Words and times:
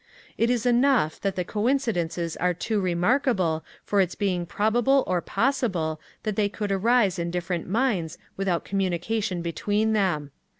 It 0.35 0.49
is 0.49 0.65
enough 0.65 1.21
that 1.21 1.35
the 1.35 1.43
coincidences 1.45 2.35
are 2.37 2.55
too 2.55 2.81
remarkable 2.81 3.63
for 3.83 4.01
its 4.01 4.15
being 4.15 4.47
probable 4.47 5.03
or 5.05 5.21
possible 5.21 6.01
that 6.23 6.35
they 6.35 6.49
could 6.49 6.71
arise 6.71 7.19
in 7.19 7.29
different 7.29 7.67
minds 7.69 8.17
without 8.35 8.65
communication 8.65 9.43
between 9.43 9.93
them. 9.93 10.31